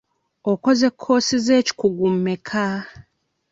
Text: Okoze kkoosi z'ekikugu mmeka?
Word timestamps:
Okoze 0.51 0.87
kkoosi 0.93 1.35
z'ekikugu 1.45 2.05
mmeka? 2.13 2.65